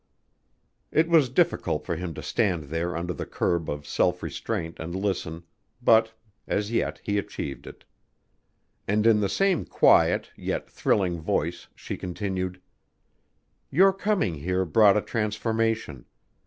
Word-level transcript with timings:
It 0.91 1.09
was 1.09 1.29
difficult 1.29 1.85
for 1.85 1.95
him 1.95 2.15
to 2.15 2.23
stand 2.23 2.69
there 2.69 2.97
under 2.97 3.13
the 3.13 3.27
curb 3.27 3.69
of 3.69 3.85
self 3.85 4.23
restraint 4.23 4.79
and 4.79 4.95
listen, 4.95 5.43
but 5.79 6.11
as 6.47 6.71
yet 6.71 6.99
he 7.03 7.19
achieved 7.19 7.67
it. 7.67 7.85
And 8.87 9.05
in 9.05 9.19
the 9.19 9.29
same 9.29 9.63
quiet, 9.63 10.31
yet 10.35 10.67
thrilling 10.67 11.21
voice 11.21 11.67
she 11.75 11.97
continued: 11.97 12.59
"Your 13.69 13.93
coming 13.93 14.33
here 14.39 14.65
brought 14.65 14.97
a 14.97 15.03
transformation. 15.03 16.05